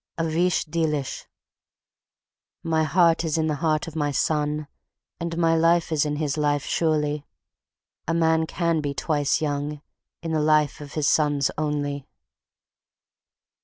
[0.17, 1.27] A Vich Deelish
[2.63, 4.67] My heart is in the heart of my son
[5.19, 7.23] And my life is in his life surely
[8.07, 9.83] A man can be twice young
[10.23, 12.07] In the life of his sons only.